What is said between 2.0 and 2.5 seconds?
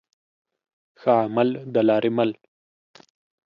مل.